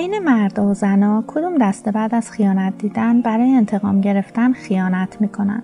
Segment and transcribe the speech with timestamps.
[0.00, 5.62] بین مرد و زنا کدوم دسته بعد از خیانت دیدن برای انتقام گرفتن خیانت می‌کنن؟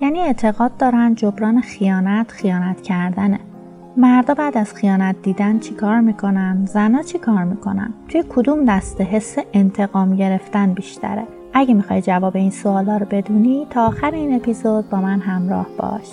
[0.00, 3.40] یعنی اعتقاد دارن جبران خیانت خیانت کردنه.
[3.96, 10.16] مردا بعد از خیانت دیدن چیکار می‌کنن؟ زنا چیکار می‌کنن؟ توی کدوم دسته حس انتقام
[10.16, 15.20] گرفتن بیشتره؟ اگه می‌خوای جواب این سوالا رو بدونی تا آخر این اپیزود با من
[15.20, 16.10] همراه باش.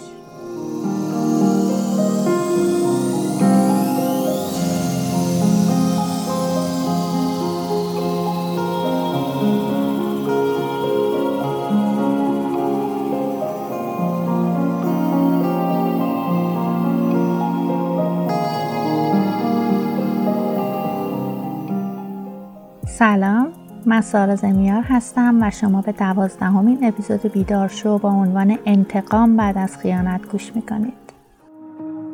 [24.03, 29.77] سارا زمیار هستم و شما به دوازدهمین اپیزود بیدار شو با عنوان انتقام بعد از
[29.77, 30.93] خیانت گوش می‌کنید.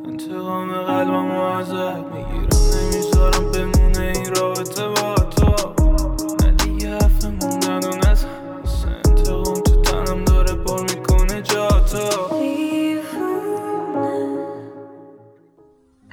[0.05, 2.49] انتقام قلبم ازت می‌گیرم.
[2.75, 5.73] نمی‌ذارم بمونه این رابطه با تو.
[6.45, 8.15] نه حرف موندن و
[9.05, 12.29] انتقام تو تنم داره پر می‌کنه جا تو.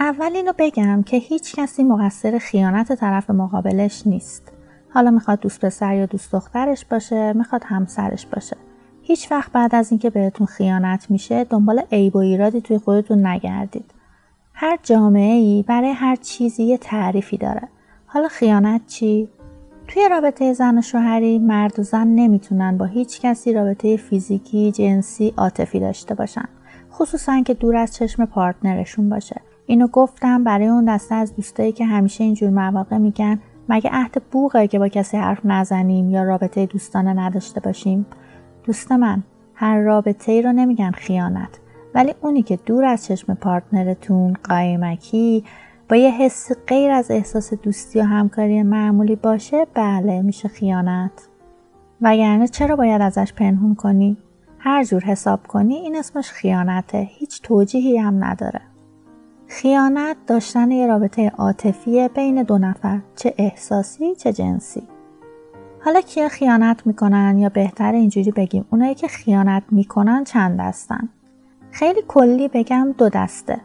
[0.00, 4.53] اول اینو بگم که هیچ کسی مقصر خیانت طرف مقابلش نیست.
[4.91, 8.56] حالا می‌خواد دوست پسر یا دوست دخترش باشه می‌خواد همسرش باشه.
[9.03, 13.95] هیچ وقت بعد از اینکه بهتون خیانت میشه دنبال عیب و ایرادی توی خودتون نگردید.
[14.53, 17.69] هر جامعه ای برای هر چیزی یه تعریفی داره.
[18.06, 19.28] حالا خیانت چی؟
[19.89, 25.34] توی رابطه زن و شوهری مرد و زن نمی‌تونن با هیچ کسی رابطه فیزیکی جنسی
[25.37, 26.48] عاطفی داشته باشن.
[26.93, 29.41] خصوصا که دور از چشم پارتنرشون باشه.
[29.67, 34.67] اینو گفتم برای اون دسته از دوستایی که همیشه اینجور مواقع میگن مگه عهد بوغه
[34.67, 38.06] که با کسی حرف نزنیم یا رابطه دوستانه نداشته باشیم؟
[38.64, 39.22] دوست من
[39.55, 41.61] هر رابطه ای رو نمیگن خیانت
[41.94, 45.44] ولی اونی که دور از چشم پارتنرتون قایمکی
[45.89, 51.28] با یه حس غیر از احساس دوستی و همکاری معمولی باشه بله میشه خیانت.
[52.00, 54.16] وگرنه چرا باید ازش پنهون کنی؟
[54.59, 58.60] هر جور حساب کنی این اسمش خیانته هیچ توجیهی هم نداره.
[59.49, 64.83] خیانت داشتن یه رابطه عاطفی بین دو نفر چه احساسی چه جنسی.
[65.84, 71.09] حالا کیا خیانت می‌کنن یا بهتر اینجوری بگیم اونایی که خیانت می‌کنن چند دستن؟
[71.71, 73.61] خیلی کلی بگم دو دسته.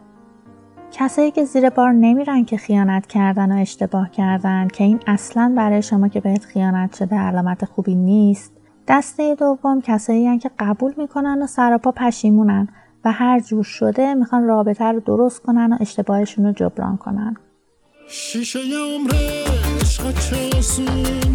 [0.92, 5.82] کسایی که زیر بار نمیرن که خیانت کردن و اشتباه کردن که این اصلا برای
[5.82, 8.52] شما که بهت خیانت شده علامت خوبی نیست.
[8.88, 12.68] دسته دوم کسایی که قبول می‌کنن و سراپا پشیمونن.
[13.04, 17.36] و هر جور شده می‌خوان رابطه رو درست کنن و اشتباهشون رو جبران کنن.
[18.08, 19.14] شیشه عمر
[19.80, 21.34] عشق ترکم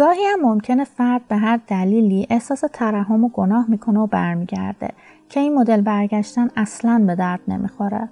[0.00, 4.88] گاهی هم ممکنه فرد به هر دلیلی احساس ترحم و گناه می‌کنه و برمیگرده
[5.28, 8.08] که این مدل برگشتن اصلا به درد نمی‌خوره.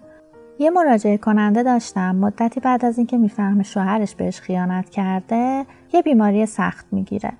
[0.59, 6.47] یه مراجعه کننده داشتم مدتی بعد از اینکه می‌فهمه شوهرش بهش خیانت کرده یه بیماری
[6.47, 7.33] سخت می‌گیره.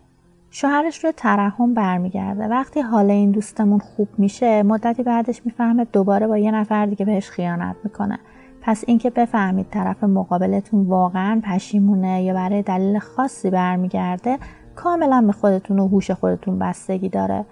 [0.51, 6.39] شوهرش روی ترحم برمیگرده وقتی حال این دوستمون خوب میشه مدتی بعدش می‌فهمه دوباره با
[6.39, 8.19] یه نفر دیگه بهش خیانت می‌کنه
[8.63, 14.39] پس اینکه بفهمید طرف مقابلتون واقعا پشیمونه یا برای دلیل خاصی برمیگرده
[14.77, 17.45] کاملا به خودتون و هوش خودتون بستگی داره.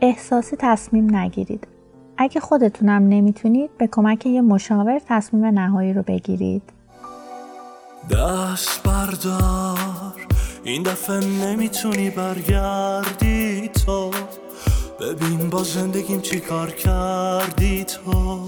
[0.00, 1.66] احساسی تصمیم نگیرید.
[2.16, 6.62] اگه خودتونم نمی‌تونید به کمک یه مشاور تصمیم نهایی رو بگیرید.
[8.10, 10.12] دست بردار.
[10.64, 14.10] این دفعه نمی‌تونی برگردی تو.
[15.00, 18.46] ببین با زندگیم چی کار کردی تو.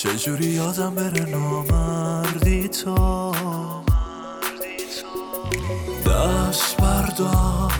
[0.00, 3.32] چجوری یادم بره نامردی تو؟
[6.06, 7.72] دست بردار.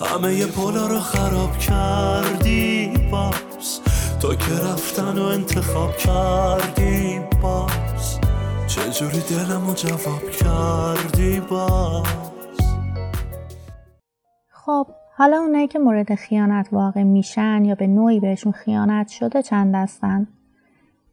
[0.00, 3.80] همه ی پولا رو خراب کردی باز.
[4.20, 8.20] تو که رفتن و انتخاب کردی باز.
[8.66, 12.06] چجوری دلمو جواب کردی باز؟
[14.48, 14.86] خب
[15.16, 20.28] حالا اونایی که مورد خیانت واقع میشن یا به نوعی بهشون خیانت شده چند دستن؟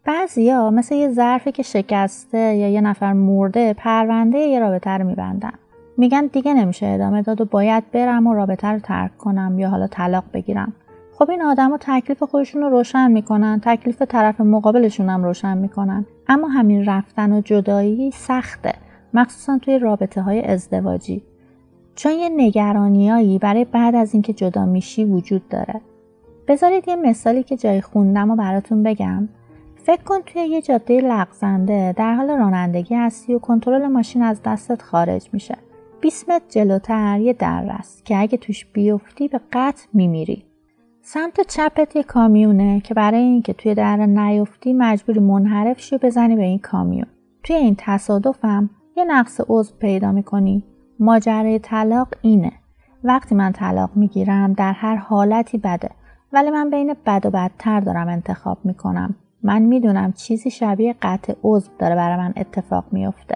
[0.05, 5.53] بعضیا مثل یه ظرفی که شکسته یا یه نفر مرده پرونده یه رابطه رو میبندن.
[5.97, 9.87] میگن دیگه نمیشه ادامه داد و باید برم و رابطه رو ترک کنم یا حالا
[9.87, 10.73] طلاق بگیرم.
[11.13, 16.05] خب این آدما تکلیف خودشون رو روشن می‌کنن تکلیف طرف مقابلشون هم روشن می‌کنن.
[16.27, 18.73] اما همین رفتن و جدایی سخته
[19.13, 21.23] مخصوصا توی رابطه های ازدواجی.
[21.95, 25.81] چون یه نگرانیایی برای بعد از اینکه جدا میشی وجود داره.
[26.47, 29.29] بذارید یه مثالی که جای خوندم و براتون بگم.
[29.83, 34.81] فکر کن توی یه جاده لغزنده در حال رانندگی هستی و کنترل ماشین از دستت
[34.81, 35.57] خارج میشه.
[36.01, 40.45] 20 متر جلوتر یه در است که اگه توش بیفتی به قطع میمیری.
[41.01, 46.43] سمت چپت یه کامیونه که برای اینکه توی در نیفتی مجبوری منحرف شی بزنی به
[46.43, 47.07] این کامیون.
[47.43, 50.63] توی این تصادفم یه نقص عضو پیدا می‌کنی.
[50.99, 52.51] ماجرای طلاق اینه.
[53.03, 55.89] وقتی من طلاق می‌گیرم در هر حالتی بده
[56.33, 59.15] ولی من بین بد و بدتر دارم انتخاب می‌کنم.
[59.43, 63.35] من می‌دونم چیزی شبیه قطع عضو داره برای من اتفاق میفته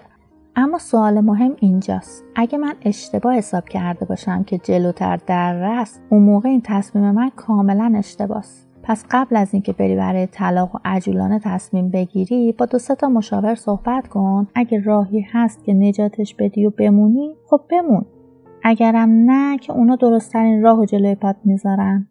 [0.56, 2.24] اما سوال مهم اینجاست.
[2.36, 7.30] اگه من اشتباه حساب کرده باشم که جلوتر در رست اون موقع این تصمیم من
[7.36, 12.78] کاملا اشتباهست پس قبل از اینکه بری برای طلاق و عجولانه تصمیم بگیری با دو
[12.78, 14.48] تا مشاور صحبت کن.
[14.54, 18.04] اگه راهی هست که نجاتش بدی و بمونی خب بمون.
[18.62, 22.08] اگرم نه که اونا درستترین راه و جلوی پات می‌ذارن.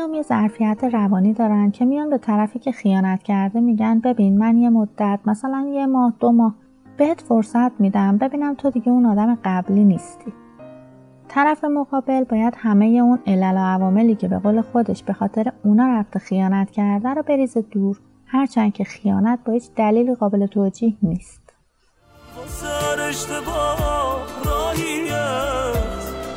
[0.00, 4.56] هم یه ظرفیت روانی دارن که میان به طرفی که خیانت کرده میگن ببین من
[4.56, 6.54] یه مدت مثلا یه ماه دو ماه
[6.96, 8.18] بهت فرصت میدم.
[8.18, 10.32] ببینم تو دیگه اون آدم قبلی نیستی.
[11.28, 15.86] طرف مقابل باید همه اون علل و عواملی که به قول خودش به خاطر اونا
[15.86, 18.00] رفته خیانت کرده رو بریزه دور.
[18.26, 21.40] هرچند که خیانت با هیچ دلیل قابل توجیه نیست.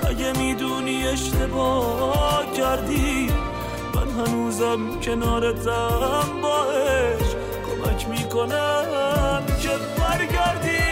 [0.09, 3.12] اگه می‌دونی اشتباه کردی
[4.27, 7.35] هنوزم کنارتم باش.
[7.65, 10.83] کمک می‌کنم که برگردی.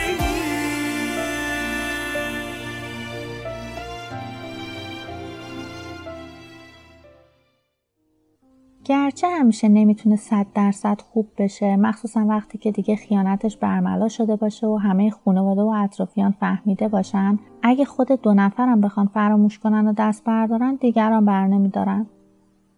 [8.85, 14.67] گرچه همیشه نمی‌تونه صد درصد خوب بشه مخصوصا وقتی که دیگه خیانتش برملا شده باشه
[14.67, 17.39] و همه خانواده و اطرافیان فهمیده باشن.
[17.63, 22.07] اگه خود دو نفرم بخوان فراموش کنن و دست بردارن دیگران بر نمیدارن.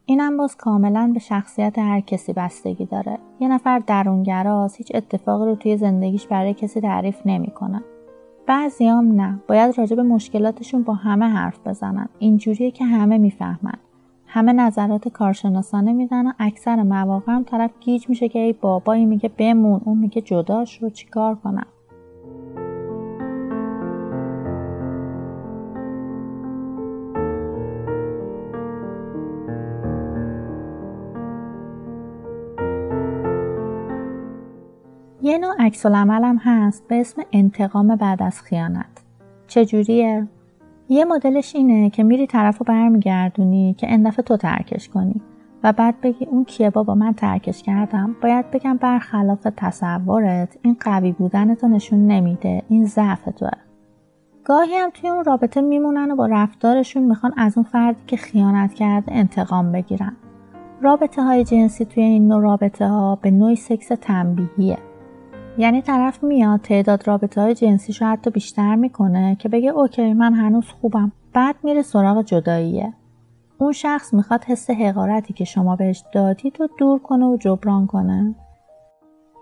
[0.05, 3.17] اینم باز کاملا به شخصیت هر کسی بستگی داره.
[3.39, 7.81] یه نفر درونگراست هیچ اتفاقی رو توی زندگیش برای کسی تعریف نمی‌کنه.
[8.47, 9.39] بعضیام نه.
[9.47, 12.09] باید راجع به مشکلاتشون با همه حرف بزنن.
[12.19, 13.77] اینجوریه که همه می‌فهمن.
[14.27, 19.29] همه نظرات کارشناسانه میدن و اکثر مواقع هم طرف گیج میشه که ای بابایی میگه
[19.37, 21.67] بمون اون میگه جداش رو چیکار کنم؟
[35.59, 39.03] عکس هم هست به اسم انتقام بعد از خیانت.
[39.47, 40.27] چجوریه؟
[40.89, 45.21] یه مدلش اینه که میری طرف رو برمیگردونی که این تو ترکش کنی
[45.63, 48.15] و بعد بگی اون کیه بابا من ترکش کردم.
[48.21, 52.61] باید بگم برخلاف تصورت این قوی بودن تو نشون نمیده.
[52.69, 53.49] این ضعف توه.
[54.45, 58.73] گاهی هم توی اون رابطه میمونن و با رفتارشون می‌خوان از اون فردی که خیانت
[58.73, 60.13] کرده انتقام بگیرن.
[60.81, 64.77] رابطه های جنسی توی این نوع رابطه ها به نوعی سکس تنبیهیه.
[65.57, 70.33] یعنی طرف میاد تعداد رابطه های جنسیش رو حتی بیشتر می‌کنه که بگه اوکی من
[70.33, 71.11] هنوز خوبم.
[71.33, 72.93] بعد میره سراغ جداییه.
[73.57, 78.35] اون شخص می‌خواد حس حقارتی که شما بهش دادید رو دور کنه و جبران کنه.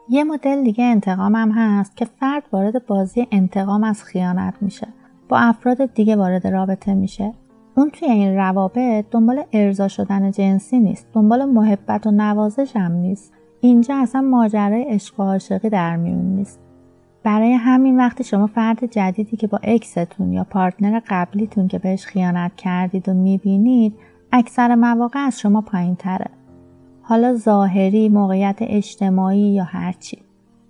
[0.09, 4.87] یه مدل دیگه انتقام هم هست که فرد وارد بازی انتقام از خیانت میشه.
[5.29, 7.33] با افراد دیگه وارد رابطه میشه.
[7.77, 11.07] اون توی این روابط دنبال ارضا شدن جنسی نیست.
[11.13, 13.33] دنبال محبت و نوازش هم نیست.
[13.61, 16.59] اینجا اصلا ماجرای عشق و عاشقی در میون نیست
[17.23, 22.55] برای همین وقتی شما فرد جدیدی که با اکستون یا پارتنر قبلیتون که بهش خیانت
[22.55, 23.93] کردید و می‌بینید
[24.31, 26.29] اکثر مواقع از شما پایین تره.
[27.01, 30.17] حالا ظاهری، موقعیت اجتماعی یا هرچی.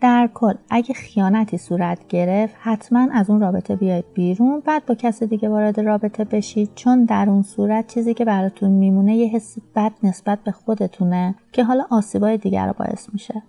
[0.02, 4.60] در کل اگه خیانتی صورت گرفت حتما از اون رابطه بیاید بیرون.
[4.60, 9.16] بعد با کس دیگه وارد رابطه بشید چون در اون صورت چیزی که براتون میمونه
[9.16, 13.44] یه حس بد نسبت به خودتونه که حالا آسیبای دیگر رو باعث میشه.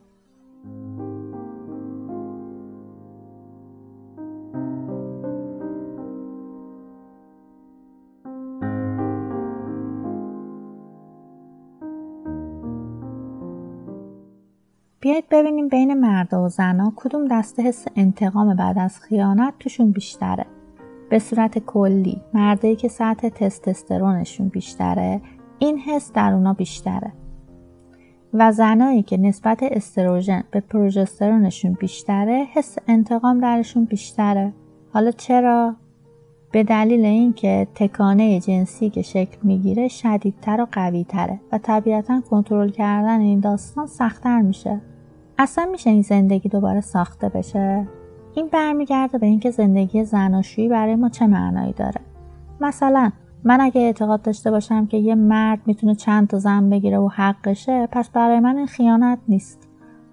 [15.02, 20.46] بیایید ببینیم بین مردا و زنا کدوم دسته حس انتقام بعد از خیانت توشون بیشتره.
[21.10, 25.20] به صورت کلی مردایی که سطح تستسترونشون بیشتره
[25.58, 27.12] این حس در اونا بیشتره.
[28.34, 34.52] و زنایی که نسبت استروژن به پروژسترونشون بیشتره حس انتقام درشون بیشتره.
[34.92, 35.76] حالا چرا؟
[36.52, 43.20] به دلیل اینکه تکانه جنسی که شکل می‌گیره شدیدتر و قویتره و طبیعتا کنترل کردن
[43.20, 44.80] این داستان سختتر میشه.
[45.42, 47.88] اصلا میشه این زندگی دوباره ساخته بشه؟
[48.34, 52.00] این برمیگرده به اینکه زندگی زناشویی برای ما چه معنایی داره؟
[52.60, 53.10] مثلا
[53.44, 57.88] من اگه اعتقاد داشته باشم که یه مرد می‌تونه چند تا زن بگیره و حقشه
[57.92, 59.68] پس برای من این خیانت نیست.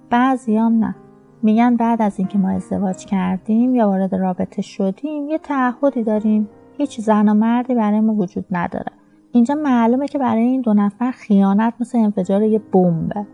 [0.10, 0.96] بعضیام نه.
[1.44, 6.50] میگن بعد از اینکه ما ازدواج کردیم یا وارد رابطه شدیم یه تعهدی داریم.
[6.78, 8.92] هیچ زن و مردی برای ما وجود نداره.
[9.32, 13.26] اینجا معلومه که برای این دو نفر خیانت مثل انفجار یه بمبه.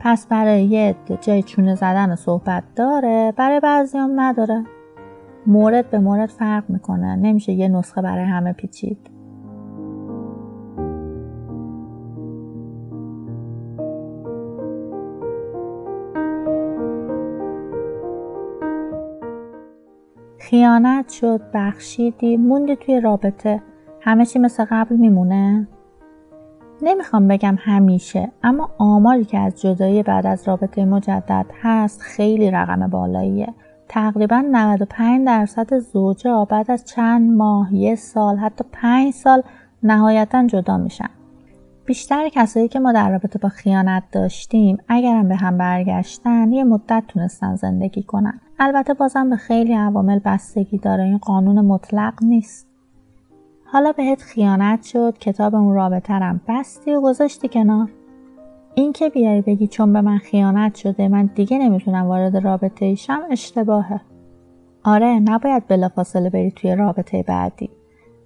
[0.00, 4.64] پس برای یه جای چونه زدن صحبت داره برای بعضیام نداره.
[5.46, 7.16] مورد به مورد فرق می‌کنه.
[7.16, 9.10] نمیشه یه نسخه برای همه پیچید.
[20.38, 23.62] خیانت شد بخشیدی موندی توی رابطه.
[24.00, 25.68] همه چی مثل قبل میمونه؟
[26.82, 32.86] نمی‌خوام بگم همیشه اما آماری که از جدایی بعد از رابطه مجدد هست خیلی رقم
[32.86, 33.54] بالاییه.
[33.88, 39.42] تقریبا 95 درصد زوجا بعد از چند ماه یه سال حتی پنج سال
[39.82, 41.10] نهایتا جدا میشن.
[41.86, 47.04] بیشتر کسایی که ما در رابطه با خیانت داشتیم اگرم به هم برگشتن یه مدت
[47.08, 48.40] تونستن زندگی کنن.
[48.58, 52.67] البته بازم به خیلی عوامل بستگی داره این قانون مطلق نیست.
[53.72, 57.90] حالا بهت خیانت شد کتاب اون رابطه رم بستی و گذاشتی کنار.
[58.74, 63.20] این که بیای بگی چون به من خیانت شده من دیگه نمی‌تونم وارد رابطه ایشم
[63.30, 64.00] اشتباهه.
[64.84, 67.70] آره نباید بلافاصله بری توی رابطه بعدی.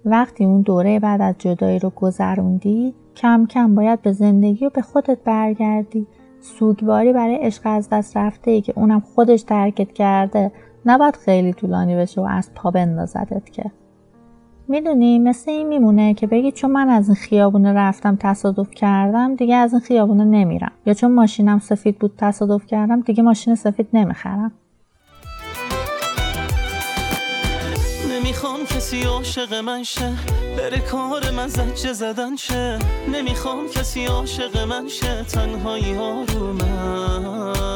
[0.05, 4.81] وقتی اون دوره بعد از جدایی رو گذروندی کم کم باید به زندگی و به
[4.81, 6.07] خودت برگردی.
[6.41, 10.51] سوگواری برای عشق از دست رفته ای که اونم خودش ترکت کرده
[10.85, 13.71] نباید خیلی طولانی بشه و از پا بندازدت که.
[14.67, 19.55] می‌دونی مثل این میمونه که بگی چون من از این خیابونه رفتم تصادف کردم دیگه
[19.55, 20.71] از این خیابونه نمیرم.
[20.85, 24.51] یا چون ماشینم سفید بود تصادف کردم دیگه ماشین سفید نمی‌خرم.
[28.11, 30.09] نمی‌خوام کسی عاشق من شه
[30.57, 32.79] بره کار من زجه زدن شه.
[33.13, 37.72] نمی‌خوام کسی عاشق من شه تنهایی ها رو من.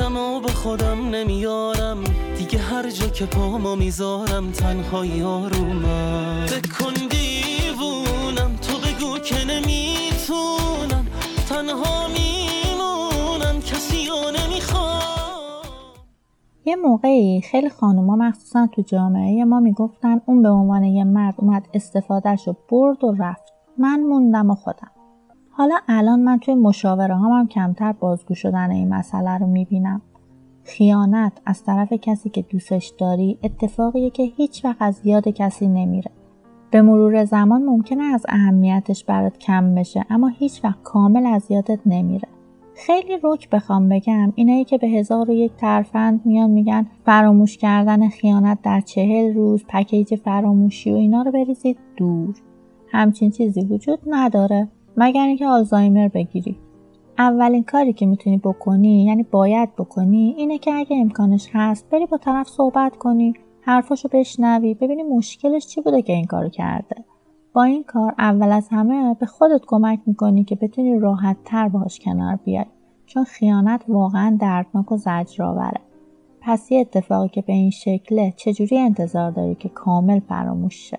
[0.00, 2.04] دلمو به خودم نمیارم.
[2.38, 9.44] دیگه هر جا که پامو می‌ذارم تنهایی ها رو من بکن دیوونم تو بگو که
[9.44, 11.06] نمی‌تونم.
[11.48, 15.62] تنها میمونم کسی ها نمی‌خوام.
[16.64, 21.68] یه موقعی خیلی خانوما مخصوصا تو جامعه ما می‌گفتن اون به عنوان یه مرد اومد
[21.74, 23.52] استفادهش رو برد و رفت.
[23.78, 24.90] من موندم و خودم.
[25.50, 30.02] حالا الان من توی مشاوره هم, هم کمتر بازگو شدن این مسئله رو می‌بینم
[30.64, 36.10] خیانت از طرف کسی که دوستش داری اتفاقیه که هیچ وقت از یاد کسی نمیره.
[36.70, 41.80] به مرور زمان ممکنه از اهمیتش برات کم بشه اما هیچ وقت کامل از یادت
[41.86, 42.28] نمیره.
[42.74, 48.08] خیلی رک بخوام بگم اینایی که به هزار و یک ترفند میان میگن فراموش کردن
[48.08, 52.34] خیانت در چهل روز پکیج فراموشی و اینا رو بریزید دور.
[52.92, 54.68] همچین چیزی وجود نداره
[55.02, 56.56] مگر اینکه آلزایمر بگیری.
[57.18, 62.16] اولین کاری که می‌تونی بکنی یعنی باید بکنی اینه که اگه امکانش هست بری با
[62.16, 67.04] طرف صحبت کنی حرفاشو بشنوی ببینی مشکلش چی بوده که این کارو کرده.
[67.52, 71.98] با این کار اول از همه به خودت کمک می‌کنی که بتونی راحت تر باهاش
[71.98, 72.66] کنار بیای
[73.06, 75.80] چون خیانت واقعا دردناک و زجرآوره.
[76.40, 80.98] پس یه اتفاقی که به این شکله چجوری انتظار داری که کامل فراموش شه؟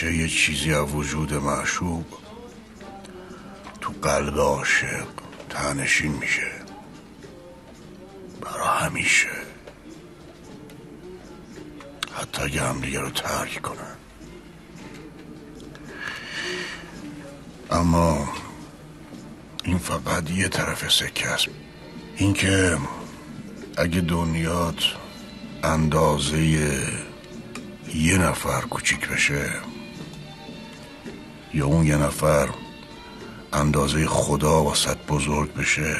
[0.00, 2.04] همیشه یه چیزی از وجود معشوق؟
[3.80, 5.06] تو قلب عاشق
[5.50, 6.50] تنشین میشه.
[8.40, 9.28] برا همیشه.
[12.14, 13.96] حتی اگه هم دیگه رو ترک کنن.
[17.70, 18.28] اما
[19.64, 21.48] این فقط یه طرف سکه است.
[22.16, 22.78] اینکه
[23.76, 24.84] اگه دنیات
[25.62, 26.38] اندازه
[27.94, 29.50] یه نفر کوچیک بشه
[31.54, 32.48] یا اون یه نفر
[33.52, 35.96] اندازه خدا واسط بزرگ بشه؟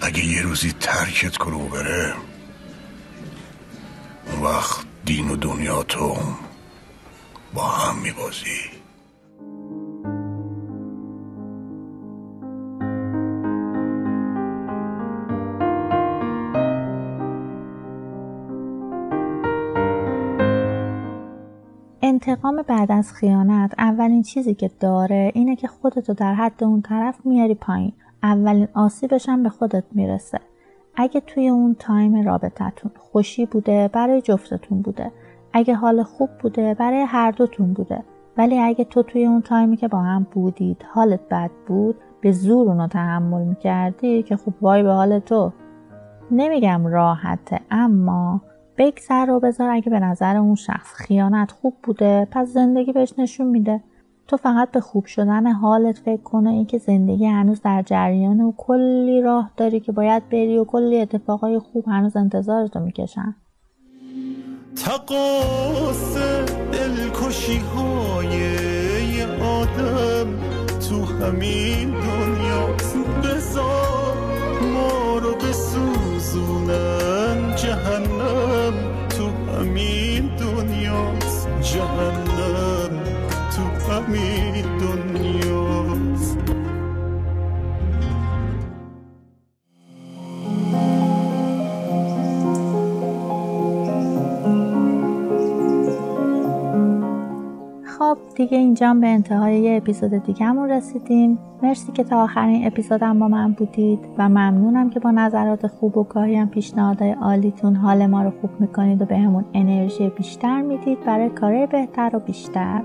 [0.00, 2.14] اگه یه روزی ترکت کنه و بره
[4.26, 6.16] اون وقت دین و دنیا تو
[7.54, 8.83] با هم میبازی.
[22.28, 27.26] انتقام بعد از خیانت اولین چیزی که داره اینه که خودتو در حد اون طرف
[27.26, 27.92] میاری پایین.
[28.22, 30.38] اولین آسیبش هم به خودت می‌رسه.
[30.96, 35.12] اگه توی اون time رابطتون خوشی بوده برای جفتتون بوده.
[35.52, 38.02] اگه حال خوب بوده برای هر دوتون بوده.
[38.36, 42.32] ولی اگه تو توی اون time ی که با هم بودید حالت بد بود به
[42.32, 45.52] زور اونو تحمل می‌کردی که خب وای به حال تو.
[46.30, 48.40] نمیگم راحته اما
[48.78, 53.46] بگذر و بذار اگه به نظر اون شخص خیانت خوب بوده پس زندگی بهش نشون
[53.46, 53.80] میده.
[54.28, 58.52] تو فقط به خوب شدن حالت فکر کنه این که زندگی هنوز در جریان و
[58.56, 63.34] کلی راه داری که باید بری و کلی اتفاقای خوب هنوز انتظارتو می‌کشن.
[64.76, 66.16] تقاس
[66.72, 70.38] دلکشی های آدم
[70.88, 72.54] تو همین دنیا.
[73.24, 74.16] بزار
[74.74, 77.03] ما رو بسوزونن
[80.84, 83.04] دنیاست جهنم
[83.56, 85.33] تو همین دنیاست
[98.44, 101.38] دیگه اینجا به انتهای یه اپیزود دیگهمون رسیدیم.
[101.62, 106.04] مرسی که تا آخرین اپیزودم با من بودید و ممنونم که با نظرات خوب و
[106.04, 111.00] گاهی هم پیشنهادهای عالیتون حال ما رو خوب می‌کنید و بهمون انرژی بیشتر می‌دید.
[111.06, 112.82] برای کارهای بهتر و بیشتر.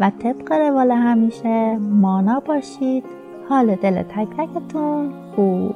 [0.00, 3.04] و طبق روال همیشه مانا باشید.
[3.48, 5.74] حال دل تک تکتون خوب.